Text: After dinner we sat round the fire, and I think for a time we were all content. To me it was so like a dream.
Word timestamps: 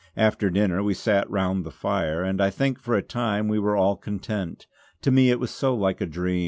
After 0.17 0.49
dinner 0.49 0.81
we 0.81 0.95
sat 0.95 1.29
round 1.29 1.63
the 1.63 1.69
fire, 1.69 2.23
and 2.23 2.41
I 2.41 2.49
think 2.49 2.79
for 2.79 2.95
a 2.95 3.03
time 3.03 3.47
we 3.47 3.59
were 3.59 3.77
all 3.77 3.95
content. 3.95 4.65
To 5.03 5.11
me 5.11 5.29
it 5.29 5.39
was 5.39 5.51
so 5.51 5.75
like 5.75 6.01
a 6.01 6.07
dream. 6.07 6.39